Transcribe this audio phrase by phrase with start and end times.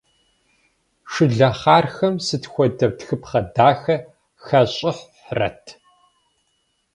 [1.11, 3.97] Шылэхъархэм сыт хуэдэ тхыпхъэ дахэ
[4.45, 5.63] хащӏыхьрэт.